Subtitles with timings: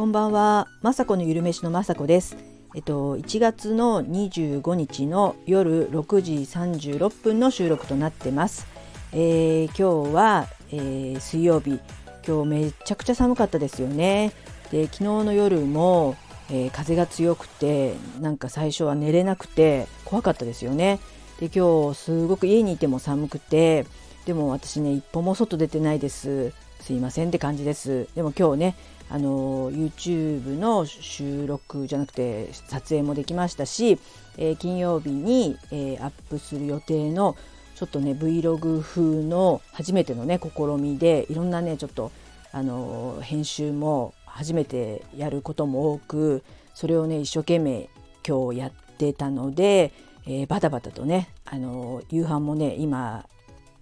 [0.00, 2.38] こんばんは、まさこのゆるめしのまさこです。
[2.74, 8.66] えっと1月の25日の夜6時36分の収録となってます。
[9.12, 11.80] えー、今日は、えー、水曜日、
[12.26, 14.32] 今日めちゃくちゃ寒かったですよね。
[14.70, 16.16] で昨日の夜も、
[16.48, 17.92] えー、風が強くて
[18.22, 20.98] なんか最初は寝れなくて怖かったですよね。
[21.40, 23.84] で今日すごく家にいても寒くて
[24.24, 28.08] でも私ね一歩も外出てないですすいませんって感じです。
[28.14, 28.76] でも今日ね
[29.10, 33.98] あの YouTube の収録じゃなくて撮影もできましたし、
[34.38, 37.36] えー、金曜日に、えー、アップする予定の
[37.74, 42.12] ちょっとね Vlog 風の初めてのね試みでいろんなねちょっと
[42.52, 46.44] あの編集も初めてやることも多く
[46.74, 47.88] それをね一生懸命
[48.26, 49.92] 今日やってたので、
[50.26, 53.26] えー、バタバタとねあの夕飯もね今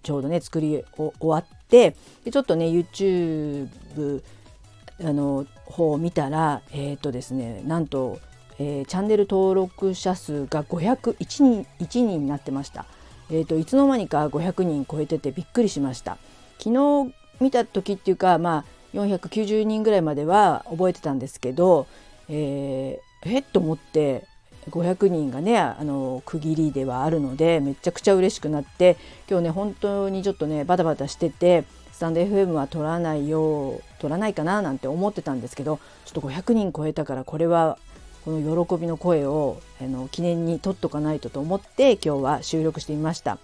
[0.01, 4.23] ちょうどね作り終わってでちょっとね YouTube
[5.01, 8.19] あの方を見たらえっ、ー、とですねなんと、
[8.59, 12.85] えー、チャンネル登録者数が501人 ,1 人になってました。
[13.31, 16.17] えーと、いつの間にか500人超えててびっくりしました。
[16.57, 21.87] 昨日見た時っていうかまあ490人ぐらいまでは覚えてたんですけど、
[22.27, 24.25] えー、えっと思って
[24.69, 28.97] 500人がねあの区切りではあるのでめちゃくちゃ嬉しくなって
[29.29, 37.77] 今日ね本当にちょっとねバタバタしててスタンド FM は取らないよう取らないかななんて思ってたんですけどちょっと500人超えたからこれは
[38.25, 43.37] この喜びの声をあの記念に取っとかないとと思って今日は収録してみました。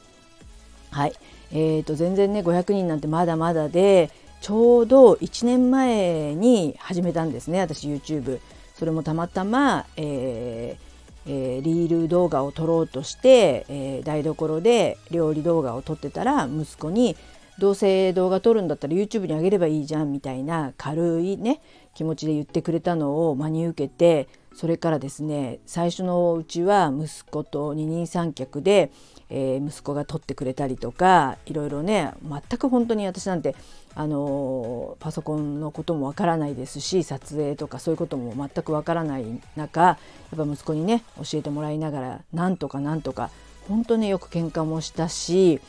[0.91, 1.13] はい、
[1.51, 4.09] えーと全然ね500人なんてまだまだで
[4.41, 8.39] ちょうど1年前に始めたんですね私 YouTube。
[8.75, 10.94] それもたまたま、えー
[11.27, 17.15] えー、リール動画を撮ろうとして、えー、台所で料理動画を撮ってたら息子に
[17.57, 21.61] 「どうせ動画撮るんだったら YouTube に上げればいいじゃん」みたいな軽いね
[21.93, 28.89] 気持ちで言ってくれたのを真に受けてそれからですね最初のうちは息子と二人三脚で、
[29.29, 33.53] えー、息子が撮ってくれたりとかいろいろね全く本当に私なんて
[33.95, 39.25] あのパソコンのこともわからないですし撮影とかそういうことも全くわからない
[39.57, 39.97] 中や
[40.35, 43.31] っぱ息子にね教えてもらいながらなんとかなんとか
[43.67, 45.59] 本当によく喧嘩もしたし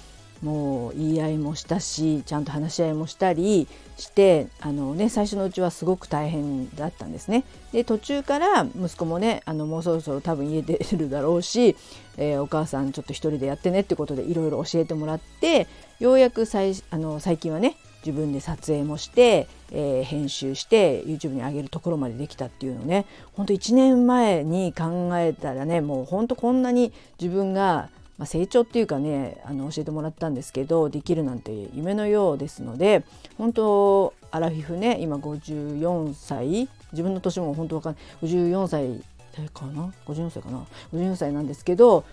[0.42, 3.66] もう言い合いもしたしちゃんと話し合いもしたり
[3.96, 7.44] してあの、ね、最初のうちはすごく大変だったんですね。
[7.72, 11.76] で途中から息子もねあのもうそろそろ多分家出るだろうし、
[12.16, 15.66] えー、お母さんちょっと一人でやってねってことでいろいろ教えてもらって
[15.98, 27.88] ようやく最あの最近はね自分で撮影もして、えー、編集して YouTube に上げるところまでできたっていうのねほんと1年前に考えたらねもうほんとこんなに自分が
[28.18, 33.04] まあ、成長っていうかねあの教えてもらったんですけどできるなんて夢のようですので
[33.36, 39.04] 本当アラフィフね今54歳自分の年も本当わかんない54歳
[39.50, 42.04] かな54歳かな54歳なんですけど、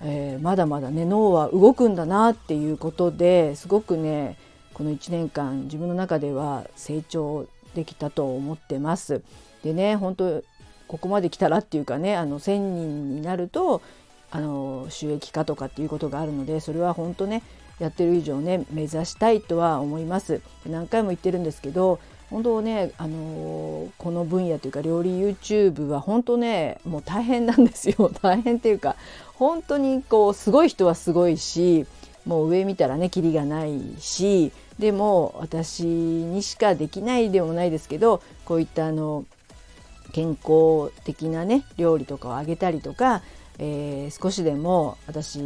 [0.00, 4.36] えー、まだまだね脳は動くんだなっていうことですごくね
[4.74, 9.22] この1年間自分の中では成長できたと思ってます。
[9.64, 10.42] でね本当
[10.86, 13.82] ここまで来たらっていうかねあの1,000人になると
[14.30, 17.42] あの収益化とかっていうことがあるのでそれは本当ね
[17.78, 20.40] やってる以上ね目指したいとは思います。
[20.66, 22.00] 何回も言ってるんですけど
[22.30, 28.10] 本当ねあのこの分野というか料理 YouTube は本当ねもう大変なんですよ。
[28.20, 28.96] 大変っていうか
[29.34, 31.86] 本当にこうすごい人はすごいし
[32.26, 39.24] もう上見たらねキリがないしでも私にしかできないでもないですけどこういったあの
[40.12, 43.22] 健康的なね料理とかをあげたりとか
[43.58, 45.40] えー、少しでも私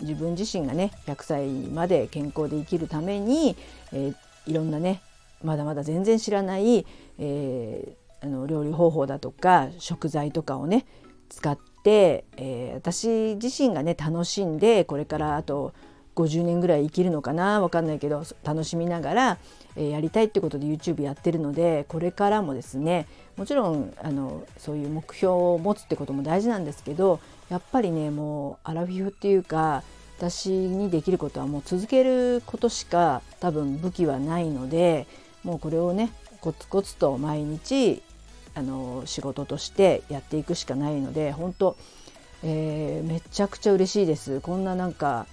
[0.00, 3.56] 自分自身がね100歳まで健康で生きるために、
[3.92, 4.14] えー、
[4.46, 5.02] いろんなね
[5.42, 6.86] まだまだ全然知らない、
[7.18, 10.86] えー、あの料理方法だとか食材とかをね
[11.28, 15.72] 使って、え、私自身がね楽しんでこれからあと
[16.14, 19.38] 50年ぐらい生きるのかな分かんないけど楽しみながら、
[19.76, 23.06] えー、やりたいってことで YouTube やってるのでこれからもですね
[23.36, 29.82] もちろんあのそういう目標を持つってことも大事なんですけどやっぱりねもうアラフィフっていうか
[30.18, 35.06] 私にできることはもう続けることしか多分武器はないので
[35.42, 38.02] もうこれをねコツコツと毎日
[38.54, 41.76] あの仕事としてやっていくしかないので本当、
[42.42, 44.40] えー、めちゃくちゃ嬉しいです。
[44.40, 45.26] こんななんか、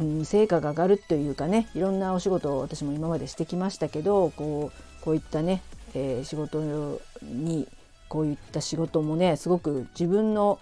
[0.00, 5.62] うん、成果が上がるというかねいろんなお仕事を私も今までしてきましたけどこうこういったね、
[5.94, 6.60] えー、仕事
[7.22, 7.68] に
[8.08, 10.58] こういった仕事もねすごく自分の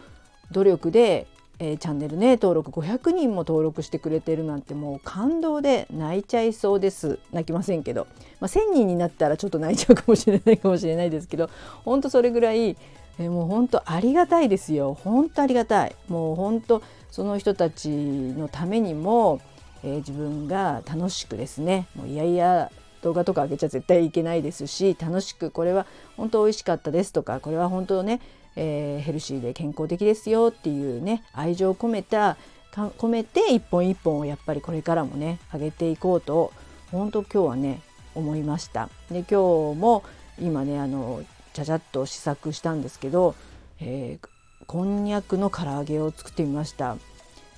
[0.53, 1.27] 努力で
[1.61, 7.19] えー、チャンネルね登録500人も登録してくれてるなんてもう感動で泣いちゃいそうです。
[7.33, 8.07] 泣きませんけど、
[8.41, 11.49] まあ、1,000人になったらちょっと泣いちゃうかもしれないかもしれないですけど
[11.85, 12.77] 本当それぐらい、
[13.19, 14.95] え、もう本当ありがたいですよ。
[14.95, 15.95] 本当ありがたい。
[16.09, 19.41] もう本当その人たちのためにも、
[19.83, 21.87] えー、自分が楽しくですね。
[21.95, 22.71] もういやいや
[23.03, 25.85] 動画とか上げちゃ絶対いけないですし楽しくこれは
[26.17, 28.21] 本当美味しかったですとかこれは本当ね
[28.57, 32.37] えー、ヘルシーで健康的ですよっていうね愛情を込めた
[32.73, 36.53] 込めて一本一本をやっぱりこれからもね上げていこうと
[36.91, 37.81] 本当今日はね
[38.15, 38.89] 思いました。
[39.11, 40.05] で今日も
[40.41, 41.23] 今ねあの
[41.55, 43.35] ちゃちゃっと試作したんですけど、
[43.81, 44.29] えー、
[44.67, 46.97] こんにゃくの唐揚げを作ってみました。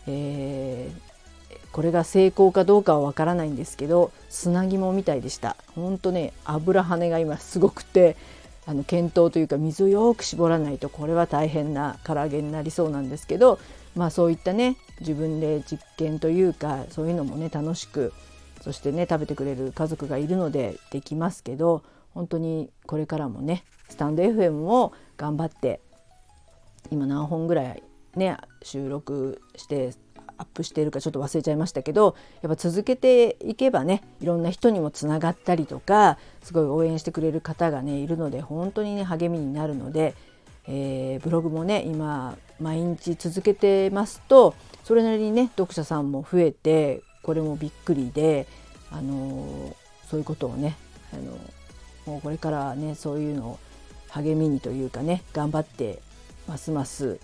[0.06, 8.16] えー、これが成功かどうかはわからないんですけど砂肝みたいでしたほんとね油跳ねが今すごくて
[8.66, 13.58] あの検討というか水をよく絞らないとこれは大変な唐揚げになりそうなんですけど
[13.94, 18.12] まあそういったね自分で実験というかそういうのもね楽しく
[18.60, 21.82] そしてね食べてくれる家族がいるのでできますけど
[22.14, 25.80] 本当にこれからもねスタンド FM を頑張って
[26.90, 27.82] 今何本ぐらい
[28.14, 29.92] ね収録して
[30.38, 40.14] アップしているかちょっと忘れちゃいましたけどやっぱ続けていけばねいろんな人にもつながったりとかすごい応援してくれる方がねいるので本当にね励みになるので、
[40.68, 44.54] えー、ブログもね今毎日続けてますと
[44.84, 48.46] それなりにね読者さんも増えてこれもびっくりで、
[48.90, 49.74] あのー、
[50.08, 50.76] そういうことをね、
[51.12, 53.58] あのー、もうこれからねそういうのを
[54.22, 56.00] 励みにというかね頑張って
[56.48, 57.18] ますます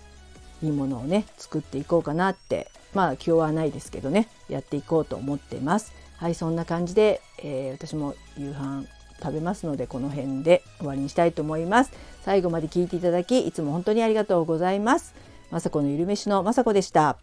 [0.61, 5.93] いいものをね作っていこうかなってまあ気はないですけどねやっていこうと思ってます。
[6.17, 8.85] はいそんな感じで、えー、私も夕飯
[9.21, 11.91] 食べますのでこの辺で終わりにしたいと思います。
[12.21, 15.15] 最後まで聞いていただきいつも本当にありがとうございます。
[15.51, 17.17] 雅子のゆるめしの雅子でした。